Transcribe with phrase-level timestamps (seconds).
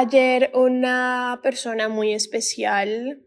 [0.00, 3.20] Ayer una persona muy especial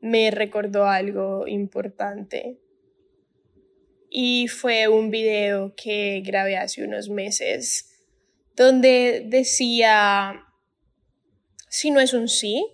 [0.00, 2.60] me recordó algo importante
[4.10, 7.94] y fue un video que grabé hace unos meses
[8.56, 10.44] donde decía,
[11.68, 12.66] si no es un sí,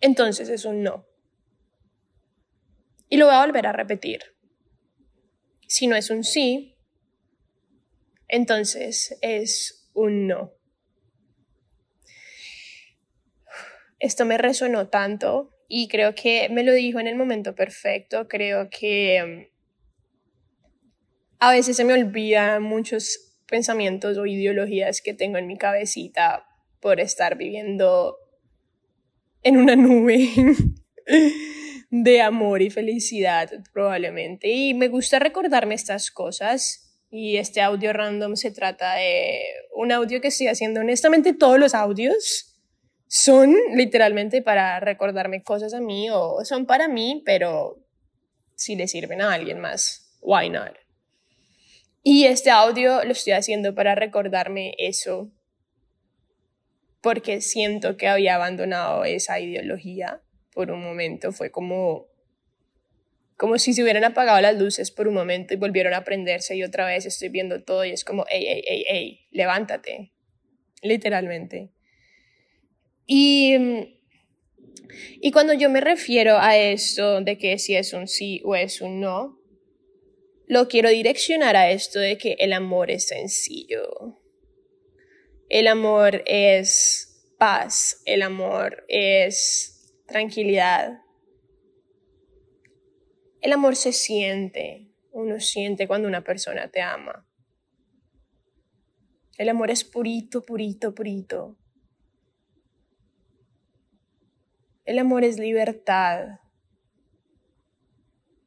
[0.00, 1.06] entonces es un no.
[3.08, 4.18] Y lo voy a volver a repetir.
[5.68, 6.76] Si no es un sí,
[8.26, 10.55] entonces es un no.
[13.98, 18.28] Esto me resonó tanto y creo que me lo dijo en el momento perfecto.
[18.28, 19.56] Creo que mm,
[21.38, 26.46] a veces se me olvidan muchos pensamientos o ideologías que tengo en mi cabecita
[26.80, 28.16] por estar viviendo
[29.42, 30.28] en una nube
[31.90, 34.48] de amor y felicidad probablemente.
[34.48, 36.82] Y me gusta recordarme estas cosas.
[37.08, 39.40] Y este audio random se trata de
[39.74, 40.80] un audio que estoy haciendo.
[40.80, 42.55] Honestamente, todos los audios
[43.08, 47.78] son literalmente para recordarme cosas a mí o son para mí, pero
[48.54, 50.74] si le sirven a alguien más, why not?
[52.02, 55.32] Y este audio lo estoy haciendo para recordarme eso,
[57.00, 61.32] porque siento que había abandonado esa ideología por un momento.
[61.32, 62.06] Fue como,
[63.36, 66.62] como si se hubieran apagado las luces por un momento y volvieron a prenderse y
[66.62, 70.12] otra vez estoy viendo todo y es como, ey, ey, ey, ey, levántate,
[70.82, 71.75] literalmente.
[73.06, 73.54] Y,
[75.20, 78.80] y cuando yo me refiero a esto de que si es un sí o es
[78.80, 79.38] un no,
[80.48, 84.20] lo quiero direccionar a esto de que el amor es sencillo.
[85.48, 91.00] El amor es paz, el amor es tranquilidad.
[93.40, 97.28] El amor se siente, uno siente cuando una persona te ama.
[99.38, 101.56] El amor es purito, purito, purito.
[104.86, 106.38] El amor es libertad.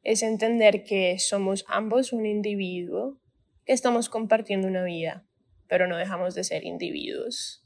[0.02, 3.20] Es entender que somos ambos un individuo,
[3.66, 5.26] que estamos compartiendo una vida,
[5.68, 7.62] pero no dejamos de ser individuos.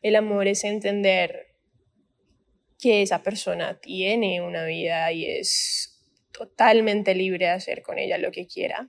[0.00, 1.54] El amor es entender
[2.80, 6.02] que esa persona tiene una vida y es
[6.32, 8.88] totalmente libre de hacer con ella lo que quiera.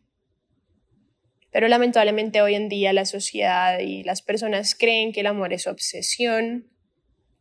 [1.52, 5.68] Pero lamentablemente hoy en día la sociedad y las personas creen que el amor es
[5.68, 6.69] obsesión,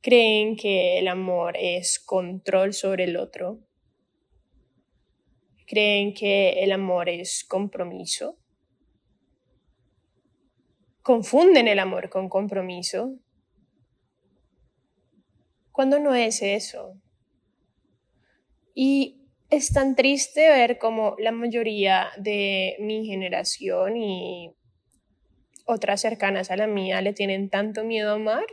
[0.00, 3.60] creen que el amor es control sobre el otro,
[5.66, 8.38] creen que el amor es compromiso,
[11.02, 13.18] confunden el amor con compromiso,
[15.72, 17.00] cuando no es eso.
[18.74, 24.54] Y es tan triste ver como la mayoría de mi generación y
[25.64, 28.46] otras cercanas a la mía le tienen tanto miedo a amar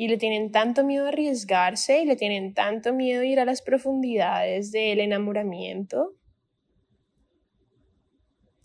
[0.00, 3.44] y le tienen tanto miedo a arriesgarse y le tienen tanto miedo a ir a
[3.44, 6.16] las profundidades del enamoramiento.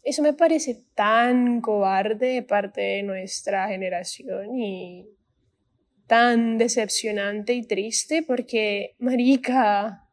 [0.06, 5.09] Eso me parece tan cobarde de parte de nuestra generación y
[6.07, 10.07] tan decepcionante y triste porque, marica,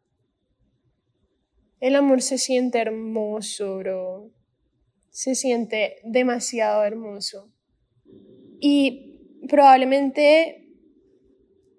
[1.78, 4.32] el amor se siente hermoso, bro.
[5.10, 7.48] Se siente demasiado hermoso.
[8.58, 10.61] Y probablemente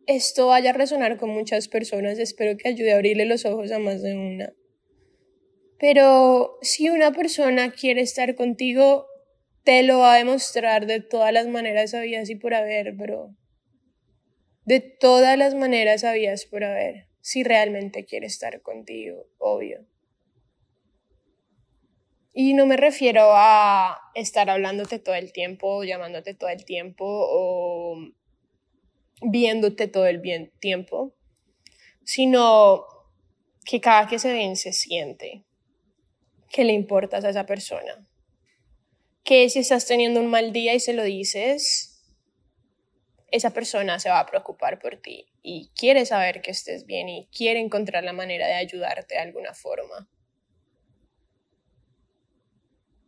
[0.08, 3.80] esto vaya a resonar con muchas personas, espero que ayude a abrirle los ojos a
[3.80, 4.53] más de una.
[5.80, 9.08] Pero si una persona quiere estar contigo,
[9.63, 13.36] te lo va a demostrar de todas las maneras habías y por haber, bro.
[14.66, 19.86] De todas las maneras habías por haber, si realmente quiere estar contigo, obvio.
[22.34, 27.97] Y no me refiero a estar hablándote todo el tiempo, llamándote todo el tiempo o
[29.23, 31.16] viéndote todo el bien tiempo,
[32.03, 32.85] sino
[33.65, 35.45] que cada que se ven se siente
[36.53, 38.07] que le importas a esa persona.
[39.24, 41.94] Que si estás teniendo un mal día y se lo dices,
[43.31, 47.27] esa persona se va a preocupar por ti y quiere saber que estés bien y
[47.36, 50.07] quiere encontrar la manera de ayudarte de alguna forma.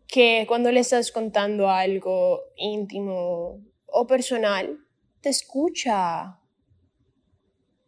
[0.08, 4.85] Que cuando le estás contando algo íntimo o personal,
[5.26, 6.40] te escucha.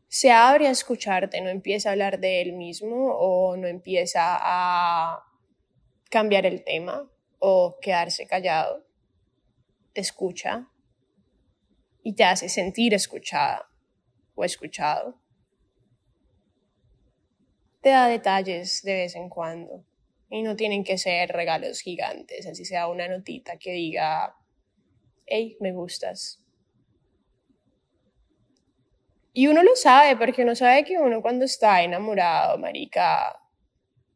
[0.08, 5.24] Se abre a escucharte, no empieza a hablar de él mismo o no empieza a
[6.10, 7.08] cambiar el tema
[7.38, 8.88] o quedarse callado.
[9.94, 10.68] Te escucha
[12.02, 13.70] y te hace sentir escuchada
[14.34, 15.22] o escuchado.
[17.82, 19.86] Te da detalles de vez en cuando
[20.32, 24.36] Y no tienen que ser regalos gigantes, así sea una notita que diga,
[25.28, 26.44] hey, me gustas.
[29.38, 33.40] Y uno lo sabe, porque uno sabe que uno cuando está enamorado, marica,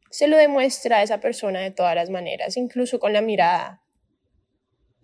[0.10, 3.84] se lo demuestra a esa persona de todas las maneras, incluso con la mirada.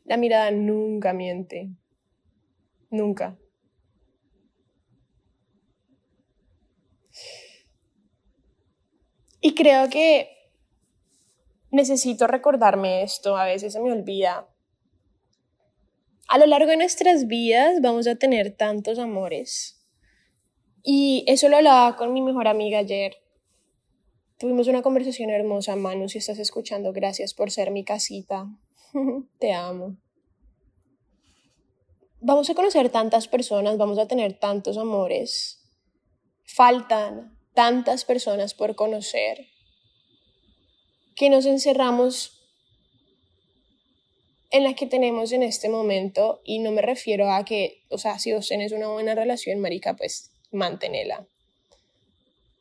[0.06, 1.70] La mirada nunca miente.
[2.90, 3.38] Nunca.
[9.40, 10.32] Y creo que
[11.70, 14.50] necesito recordarme esto, a veces se me olvida.
[16.28, 19.77] A lo largo de nuestras vidas vamos a tener tantos amores.
[20.90, 23.18] Y eso lo hablaba con mi mejor amiga ayer.
[24.40, 28.48] Tuvimos una conversación hermosa, Manu, si estás escuchando, gracias por ser mi casita.
[29.40, 29.98] Te amo.
[32.22, 35.62] Vamos a conocer tantas personas, vamos a tener tantos amores.
[36.46, 39.46] Faltan tantas personas por conocer
[41.18, 42.48] que nos encerramos
[44.52, 48.20] en la que tenemos en este momento y no me refiero a que, o sea,
[48.20, 51.28] si vos tenés una buena relación, marica, pues manténela.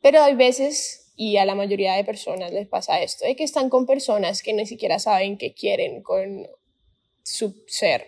[0.01, 3.69] Pero hay veces, y a la mayoría de personas les pasa esto, de que están
[3.69, 6.47] con personas que ni siquiera saben qué quieren con
[7.23, 8.05] su ser.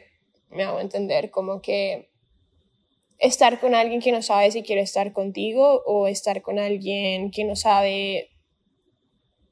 [0.49, 2.09] Me hago entender, como que
[3.17, 7.43] estar con alguien que no sabe si quiere estar contigo o estar con alguien que
[7.43, 8.29] no sabe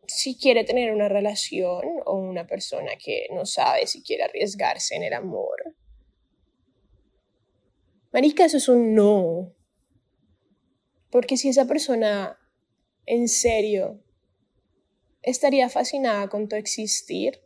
[0.07, 5.03] si quiere tener una relación o una persona que no sabe si quiere arriesgarse en
[5.03, 5.75] el amor.
[8.13, 9.53] Marica, eso es un no.
[11.17, 12.37] Porque si esa persona
[13.07, 13.99] en serio
[15.23, 17.41] estaría fascinada con tu existir,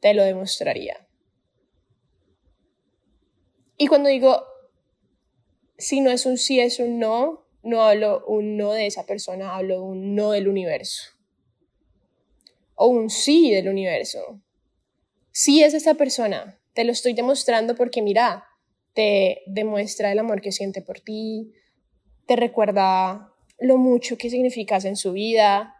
[0.00, 1.06] te lo demostraría.
[3.76, 4.42] Y cuando digo
[5.76, 9.54] si no es un sí, es un no, no hablo un no de esa persona,
[9.54, 11.10] hablo un no del universo.
[12.74, 14.40] O un sí del universo.
[15.30, 18.46] Sí es esa persona, te lo estoy demostrando porque mira,
[18.94, 21.52] te demuestra el amor que siente por ti,
[22.32, 25.76] te recuerda lo mucho que significas en su vida,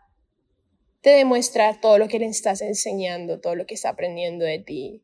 [1.01, 5.03] te demuestra todo lo que le estás enseñando, todo lo que está aprendiendo de ti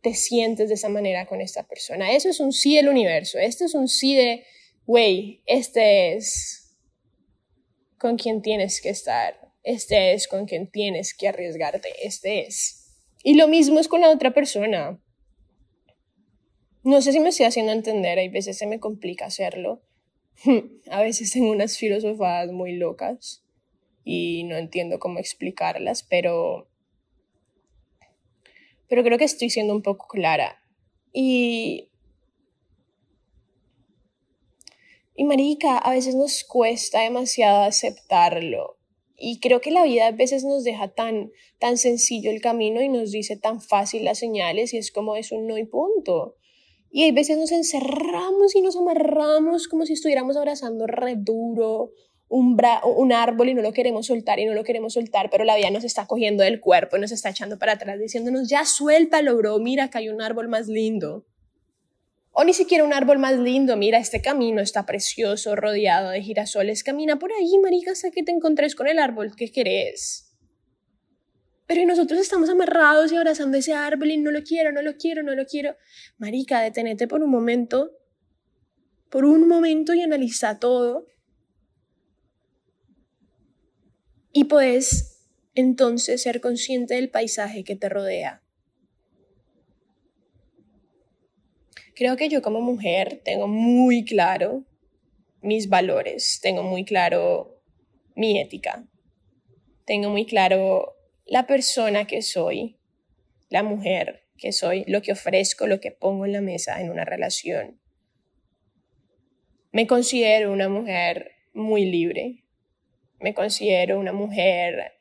[0.00, 2.10] te sientes de esa manera con esta persona.
[2.10, 3.38] Eso es un sí del universo.
[3.38, 4.44] Este es un sí de,
[4.86, 6.76] güey, este es
[7.96, 9.38] con quien tienes que estar.
[9.62, 11.88] Este es con quien tienes que arriesgarte.
[12.02, 12.88] Este es.
[13.22, 15.00] Y lo mismo es con la otra persona.
[16.82, 19.82] No sé si me estoy haciendo entender, hay veces se me complica hacerlo.
[20.90, 23.44] A veces tengo unas filosofadas muy locas
[24.04, 26.68] y no entiendo cómo explicarlas, pero
[28.88, 30.60] pero creo que estoy siendo un poco clara.
[31.12, 31.90] Y...
[35.14, 38.78] Y marica, a veces nos cuesta demasiado aceptarlo.
[39.16, 42.88] Y creo que la vida a veces nos deja tan, tan sencillo el camino y
[42.88, 46.36] nos dice tan fácil las señales y es como es un no y punto.
[46.90, 51.92] Y hay veces nos encerramos y nos amarramos como si estuviéramos abrazando re duro
[52.28, 52.60] un,
[52.96, 55.70] un árbol y no lo queremos soltar y no lo queremos soltar, pero la vida
[55.70, 59.58] nos está cogiendo del cuerpo y nos está echando para atrás diciéndonos, ya suéltalo, bro,
[59.58, 61.26] mira que hay un árbol más lindo.
[62.32, 66.84] O ni siquiera un árbol más lindo, mira, este camino está precioso, rodeado de girasoles,
[66.84, 70.27] camina por ahí, marica, hasta que te encontres con el árbol que querés.
[71.68, 75.22] Pero nosotros estamos amarrados y abrazando ese árbol y no lo quiero, no lo quiero,
[75.22, 75.76] no lo quiero.
[76.16, 77.92] Marica, detenete por un momento,
[79.10, 81.06] por un momento y analiza todo
[84.32, 88.42] y puedes entonces ser consciente del paisaje que te rodea.
[91.94, 94.64] Creo que yo como mujer tengo muy claro
[95.42, 97.60] mis valores, tengo muy claro
[98.14, 98.88] mi ética,
[99.84, 100.97] tengo muy claro
[101.28, 102.78] la persona que soy,
[103.50, 107.04] la mujer que soy, lo que ofrezco, lo que pongo en la mesa en una
[107.04, 107.80] relación.
[109.70, 112.44] Me considero una mujer muy libre,
[113.20, 114.94] me considero una mujer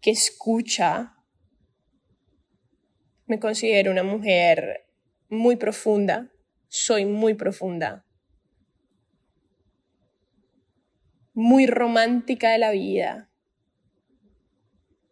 [0.00, 1.16] que escucha,
[3.26, 4.86] me considero una mujer
[5.28, 6.30] muy profunda,
[6.68, 8.06] soy muy profunda,
[11.34, 13.27] muy romántica de la vida.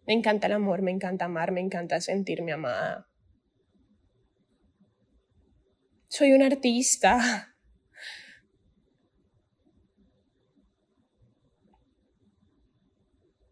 [0.07, 3.09] Me encanta el amor, me encanta amar, me encanta sentirme amada.
[6.09, 7.57] Soy una artista,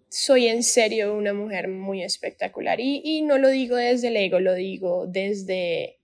[0.08, 2.78] soy en serio una mujer muy espectacular.
[2.80, 5.98] Y, no lo digo desde el ego, lo digo desde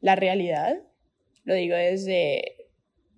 [0.00, 0.82] la realidad,
[1.44, 2.56] lo digo desde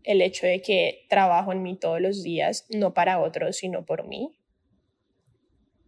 [0.04, 4.06] el hecho de que trabajo en mí todos los días, no para otros, sino por
[4.06, 4.36] mí.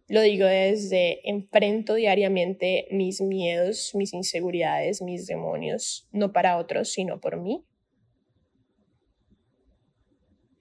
[0.07, 7.19] Lo digo desde enfrento diariamente mis miedos, mis inseguridades, mis demonios, no para otros, sino
[7.19, 7.65] por mí.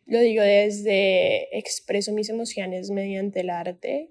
[0.07, 4.11] Lo digo desde expreso mis emociones mediante el arte.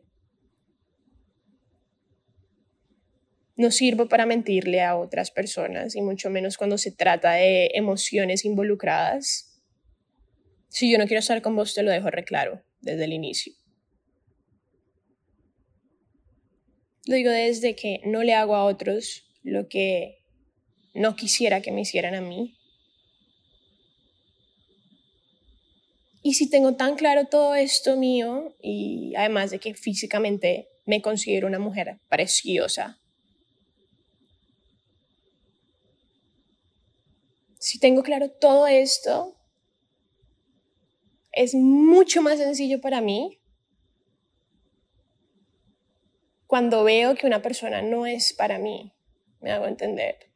[3.56, 8.46] No sirvo para mentirle a otras personas y mucho menos cuando se trata de emociones
[8.46, 9.62] involucradas.
[10.70, 13.54] Si yo no quiero estar con vos, te lo dejo reclaro desde el inicio.
[17.05, 20.19] Lo digo desde que no le hago a otros lo que
[20.93, 22.57] no quisiera que me hicieran a mí.
[26.22, 31.48] Y si tengo tan claro todo esto mío, y además de que físicamente me considero
[31.48, 32.98] una mujer preciosa,
[37.60, 39.36] si tengo claro todo esto,
[41.33, 43.42] es mucho más sencillo para mí
[46.53, 48.93] cuando veo que una persona no es para mí,
[49.41, 50.29] me hago entender.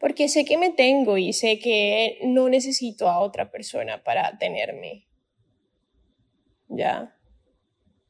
[0.00, 5.06] Porque sé que me tengo y sé que no necesito a otra persona para tenerme.
[6.66, 7.16] ¿Ya?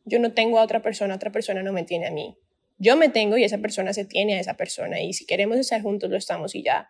[0.06, 2.38] Yo no tengo a otra persona, otra persona no me tiene a mí.
[2.78, 5.82] Yo me tengo y esa persona se tiene a esa persona y si queremos estar
[5.82, 6.88] juntos lo estamos y ya.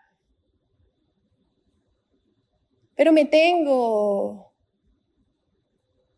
[2.94, 4.54] Pero me tengo.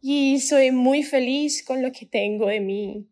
[0.03, 3.09] Y soy muy feliz con lo que tengo de mí.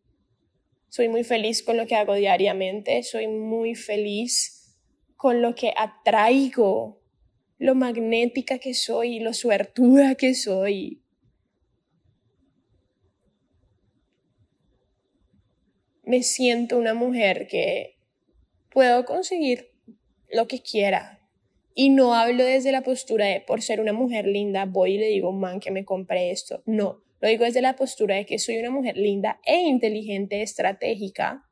[0.95, 4.79] Soy muy feliz con lo que hago diariamente, soy muy feliz
[5.17, 7.03] con lo que atraigo,
[7.59, 11.03] lo magnética que soy, lo suertuda que soy.
[16.05, 17.99] Me siento una mujer que
[18.71, 19.73] puedo conseguir
[20.31, 21.29] lo que quiera.
[21.75, 25.09] Y no hablo desde la postura de por ser una mujer linda, voy y le
[25.09, 26.63] digo, man, que me compre esto.
[26.67, 31.49] No, lo digo desde la postura de que soy una mujer linda e inteligente, estratégica,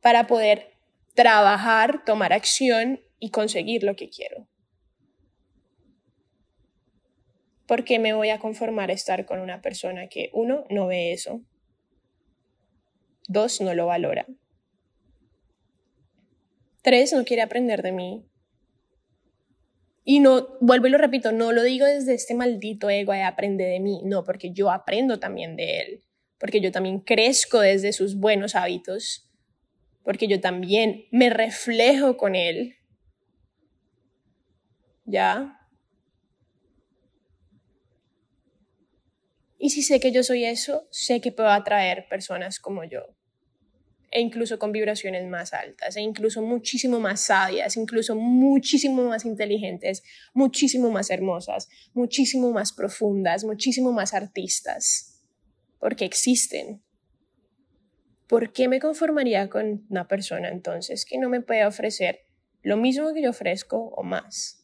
[0.00, 0.70] para poder
[1.12, 4.48] trabajar, tomar acción y conseguir lo que quiero.
[7.66, 11.12] ¿Por qué me voy a conformar a estar con una persona que, uno, no ve
[11.12, 11.42] eso,
[13.26, 14.24] dos, no lo valora,
[16.80, 18.27] tres, no quiere aprender de mí,
[20.10, 23.64] y no, vuelvo y lo repito, no lo digo desde este maldito ego de aprende
[23.64, 26.04] de mí, no, porque yo aprendo también de él,
[26.38, 29.30] porque yo también crezco desde sus buenos hábitos,
[30.04, 32.76] porque yo también me reflejo con él.
[35.04, 35.60] ¿Ya?
[39.58, 43.17] Y si sé que yo soy eso, sé que puedo atraer personas como yo
[44.10, 50.02] e incluso con vibraciones más altas, e incluso muchísimo más sabias, incluso muchísimo más inteligentes,
[50.32, 55.22] muchísimo más hermosas, muchísimo más profundas, muchísimo más artistas,
[55.78, 56.82] porque existen.
[58.26, 62.20] ¿Por qué me conformaría con una persona entonces que no me puede ofrecer
[62.62, 64.58] lo mismo que yo ofrezco o más?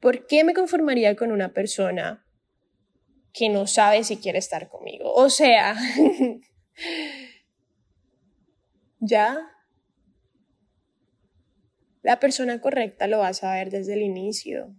[0.00, 2.24] ¿Por qué me conformaría con una persona
[3.32, 5.12] que no sabe si quiere estar conmigo?
[5.12, 5.76] O sea,
[9.00, 9.38] ¿Ya?
[12.02, 14.74] La persona correcta lo va a saber desde el inicio.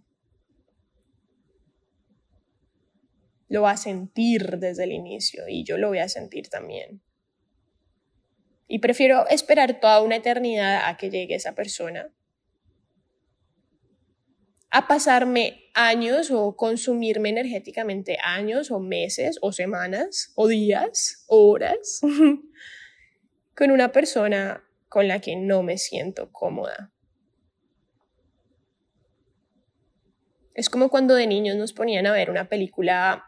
[3.48, 7.02] Lo va a sentir desde el inicio y yo lo voy a sentir también.
[8.68, 12.12] Y prefiero esperar toda una eternidad a que llegue esa persona
[14.70, 22.00] a pasarme años o consumirme energéticamente años o meses o semanas o días o horas
[23.56, 26.92] con una persona con la que no me siento cómoda.
[30.54, 33.24] Es como cuando de niños nos ponían a ver una película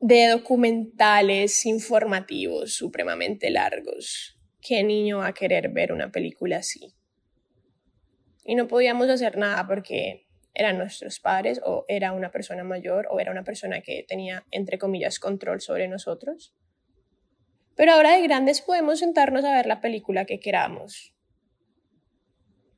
[0.00, 4.40] de documentales informativos supremamente largos.
[4.60, 6.95] ¿Qué niño va a querer ver una película así?
[8.46, 13.20] Y no podíamos hacer nada porque eran nuestros padres o era una persona mayor o
[13.20, 16.54] era una persona que tenía, entre comillas, control sobre nosotros.
[17.74, 21.12] Pero ahora de grandes podemos sentarnos a ver la película que queramos.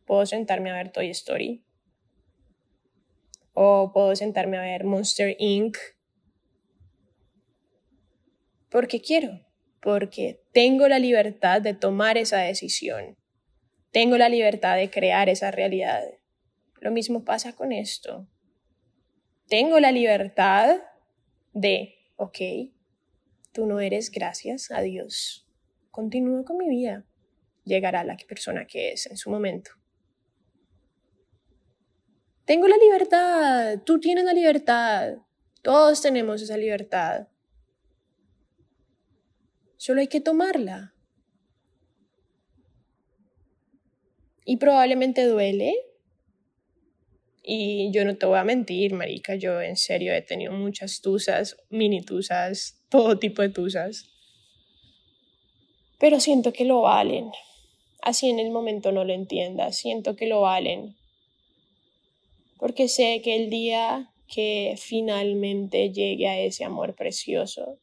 [0.06, 1.62] Puedo sentarme a ver Toy Story.
[3.52, 5.76] O puedo sentarme a ver Monster Inc.
[8.70, 9.46] Porque quiero.
[9.80, 13.18] Porque tengo la libertad de tomar esa decisión.
[13.90, 16.04] Tengo la libertad de crear esa realidad.
[16.80, 18.28] Lo mismo pasa con esto.
[19.48, 20.80] Tengo la libertad
[21.54, 22.38] de, ok,
[23.52, 25.48] tú no eres gracias a Dios.
[25.90, 27.04] Continúo con mi vida.
[27.64, 29.70] Llegará la persona que es en su momento.
[32.44, 35.18] Tengo la libertad, tú tienes la libertad,
[35.60, 37.28] todos tenemos esa libertad.
[39.76, 40.94] Solo hay que tomarla.
[44.48, 45.74] Y probablemente duele.
[47.42, 51.58] Y yo no te voy a mentir, marica, yo en serio he tenido muchas tusas,
[51.68, 54.08] mini tusas, todo tipo de tusas.
[55.98, 57.30] Pero siento que lo valen.
[58.00, 60.96] Así en el momento no lo entienda, siento que lo valen.
[62.58, 67.78] Porque sé que el día que finalmente llegue a ese amor precioso,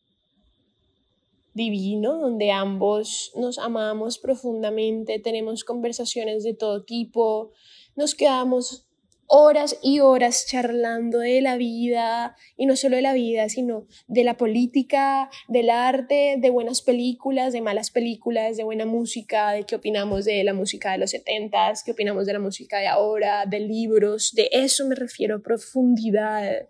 [1.55, 7.51] divino, donde ambos nos amamos profundamente, tenemos conversaciones de todo tipo,
[7.95, 8.85] nos quedamos
[9.27, 14.25] horas y horas charlando de la vida, y no solo de la vida, sino de
[14.25, 19.77] la política, del arte, de buenas películas, de malas películas, de buena música, de qué
[19.77, 23.61] opinamos de la música de los setentas, qué opinamos de la música de ahora, de
[23.61, 26.67] libros, de eso me refiero, profundidad,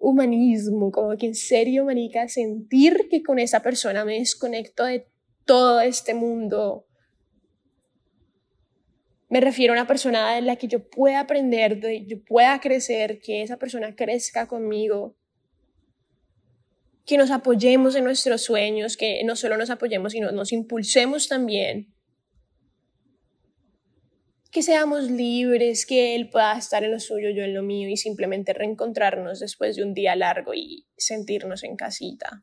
[0.00, 5.06] humanismo, como que en serio, manica, sentir que con esa persona me desconecto de
[5.44, 6.86] todo este mundo
[9.30, 13.20] me refiero a una persona en la que yo pueda aprender, de, yo pueda crecer,
[13.20, 15.16] que esa persona crezca conmigo,
[17.06, 21.94] que nos apoyemos en nuestros sueños, que no solo nos apoyemos, sino nos impulsemos también.
[24.50, 27.96] Que seamos libres, que él pueda estar en lo suyo, yo en lo mío y
[27.96, 32.42] simplemente reencontrarnos después de un día largo y sentirnos en casita.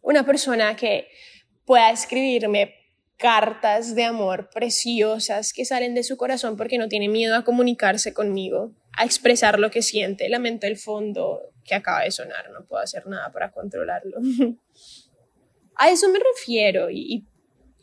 [0.00, 1.08] Una persona que
[1.64, 2.74] pueda escribirme
[3.18, 8.14] cartas de amor preciosas que salen de su corazón porque no tiene miedo a comunicarse
[8.14, 10.28] conmigo, a expresar lo que siente.
[10.28, 14.18] Lamento el fondo que acaba de sonar, no puedo hacer nada para controlarlo.
[15.76, 17.26] a eso me refiero y,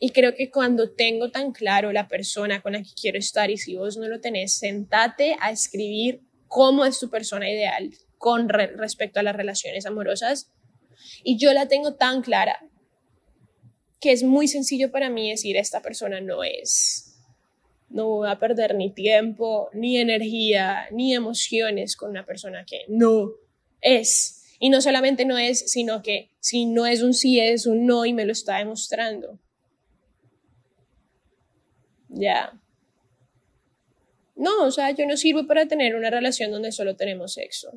[0.09, 3.75] creo que cuando tengo tan claro la persona con la que quiero estar y si
[3.75, 9.24] vos no lo tenés, sentate a escribir cómo es tu persona ideal con respecto a
[9.24, 10.51] las relaciones amorosas.
[11.24, 12.59] Y yo la tengo tan clara
[14.00, 17.15] que es muy sencillo para mí decir esta persona no es.
[17.89, 23.31] No voy a perder ni tiempo, ni energía, ni emociones con una persona que no
[23.81, 24.44] es.
[24.59, 28.05] Y no solamente no es, sino que si no es un sí, es un no
[28.05, 29.39] y me lo está demostrando.
[32.15, 32.59] Ya.
[34.35, 37.71] No, o sea, yo no sirvo para tener una relación donde solo tenemos sexo.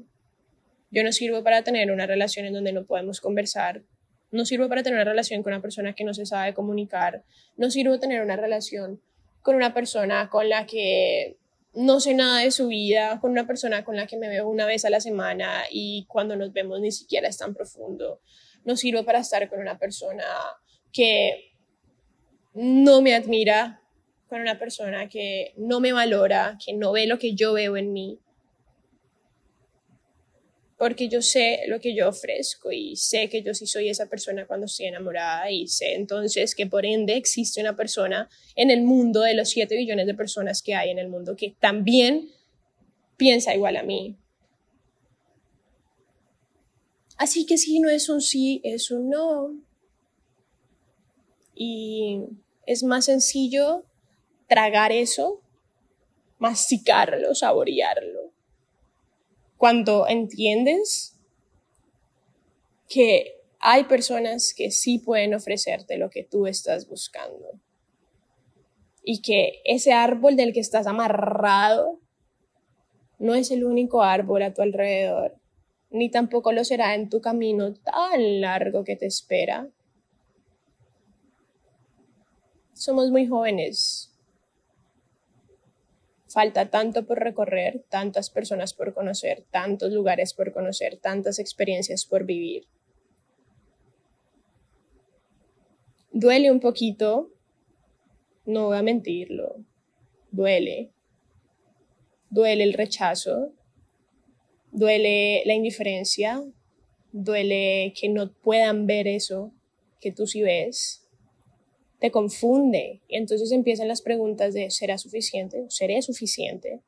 [0.91, 3.83] Yo no sirvo para tener una relación en donde no podemos conversar
[4.31, 7.25] no sirvo para tener una relación con una persona que no se sabe comunicar.
[7.57, 9.01] No sirvo tener una relación
[9.43, 11.39] con una persona con la que
[11.75, 14.67] no sé nada de su vida, con una persona con la que me veo una
[14.67, 18.21] vez a la semana y cuando nos vemos ni siquiera es tan profundo.
[18.65, 20.25] No sirvo para estar con una persona
[20.93, 21.53] que
[22.53, 23.78] no me admira,
[24.29, 27.93] con una persona que no me valora, que no ve lo que yo veo en
[27.93, 28.19] mí
[30.79, 34.47] porque yo sé lo que yo ofrezco y sé que yo sí soy esa persona
[34.47, 39.23] cuando estoy enamorada y sé entonces que por ende existe una persona en el mundo
[39.23, 42.31] de los 7 billones de personas que hay en el mundo que también
[43.17, 44.17] piensa igual a mí.
[47.17, 49.61] Así que si no es un sí, es un no.
[51.57, 52.21] Y
[52.65, 53.85] es más sencillo
[54.49, 55.41] tragar eso,
[56.39, 58.29] masticarlo, saborearlo
[59.59, 61.19] cuando entiendes
[62.89, 67.61] que hay personas que sí pueden ofrecerte lo que tú estás buscando
[69.03, 71.99] y que ese árbol del que estás amarrado
[73.19, 75.35] no es el único árbol a tu alrededor,
[75.91, 79.69] ni tampoco lo será en tu camino tan largo que te espera.
[82.75, 84.08] Somos muy jóvenes,
[86.29, 92.25] Falta tanto por recorrer, tantas personas por conocer, tantos lugares por conocer, tantas experiencias por
[92.25, 92.67] vivir.
[96.13, 97.31] Duele un poquito,
[98.45, 99.65] no voy a mentirlo,
[100.31, 100.91] duele.
[102.31, 103.53] Duele el rechazo,
[104.71, 106.45] duele la indiferencia,
[107.13, 109.53] duele que no puedan ver eso
[110.01, 111.08] que tú sí ves,
[111.99, 115.67] te confunde y entonces empiezan las preguntas de ¿será suficiente?
[115.69, 116.81] ¿Seré suficiente?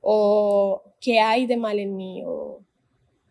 [0.00, 2.22] ¿O qué hay de mal en mí?
[2.24, 2.60] O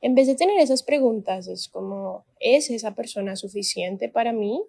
[0.01, 4.61] en vez de tener esas preguntas es como ¿es esa persona suficiente para mí?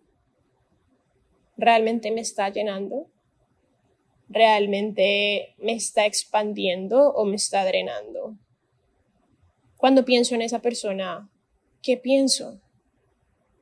[1.56, 3.06] ¿Realmente me está llenando?
[4.28, 8.36] ¿Realmente me está expandiendo o me está drenando?
[9.76, 11.28] Cuando pienso en esa persona,
[11.82, 12.58] ¿qué pienso?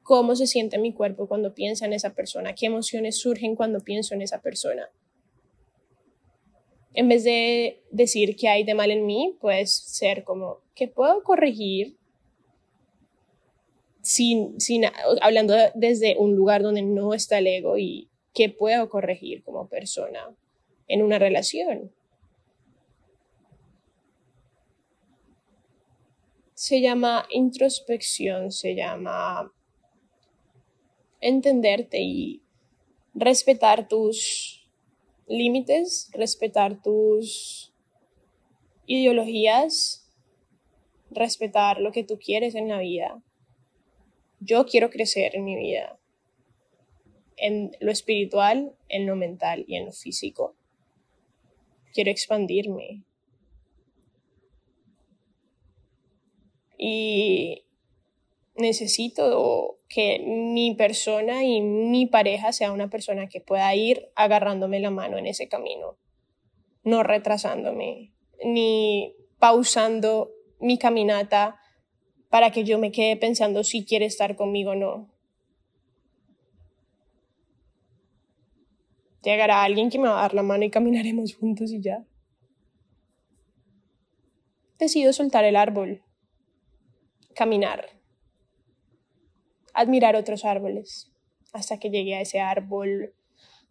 [0.02, 4.14] Cómo se siente mi cuerpo cuando piensa en esa persona, qué emociones surgen cuando pienso
[4.14, 4.90] en esa persona.
[6.94, 11.22] en vez de decir que hay de mal en mí, pues ser como, ¿qué puedo
[11.22, 11.96] corregir?
[14.02, 14.84] Sin, sin,
[15.22, 20.36] hablando desde un lugar donde no está el ego y qué puedo corregir como persona
[20.86, 21.92] en una relación.
[26.52, 29.50] Se llama introspección, se llama
[31.22, 32.42] entenderte y
[33.14, 34.68] respetar tus
[35.26, 37.72] límites, respetar tus
[38.86, 40.10] ideologías,
[41.10, 43.22] respetar lo que tú quieres en la vida.
[44.40, 45.98] Yo quiero crecer en mi vida,
[47.36, 50.56] en lo espiritual, en lo mental y en lo físico.
[51.94, 53.04] Quiero expandirme.
[56.76, 57.64] Y
[58.54, 64.90] necesito que mi persona y mi pareja sea una persona que pueda ir agarrándome la
[64.90, 65.96] mano en ese camino,
[66.84, 68.12] no retrasándome,
[68.44, 71.60] ni pausando mi caminata
[72.28, 75.08] para que yo me quede pensando si quiere estar conmigo o no.
[79.22, 82.04] Llegará alguien que me va a dar la mano y caminaremos juntos y ya.
[84.78, 86.02] Decido soltar el árbol,
[87.34, 88.01] caminar
[89.74, 91.10] admirar otros árboles
[91.52, 93.14] hasta que llegué a ese árbol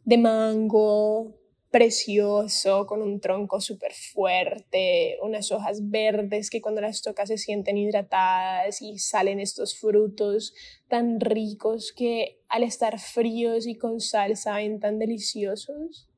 [0.06, 1.36] de mango
[1.72, 7.78] precioso, con un tronco súper fuerte, unas hojas verdes que cuando las tocas se sienten
[7.78, 10.54] hidratadas y salen estos frutos
[10.90, 16.10] tan ricos que al estar fríos y con sal saben tan deliciosos.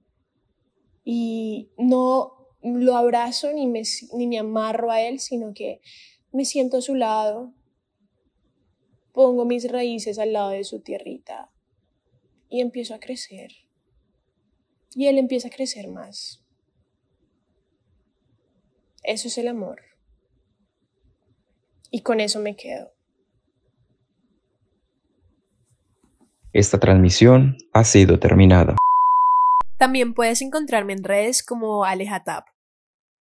[1.05, 5.81] Y no lo abrazo ni me, ni me amarro a él, sino que
[6.31, 7.53] me siento a su lado,
[9.13, 11.49] pongo mis raíces al lado de su tierrita
[12.49, 13.51] y empiezo a crecer.
[14.95, 16.43] Y él empieza a crecer más.
[19.03, 19.81] Eso es el amor.
[21.89, 22.91] Y con eso me quedo.
[26.51, 28.75] Esta transmisión ha sido terminada.
[29.77, 32.52] También puedes encontrarme en redes como Alejatap.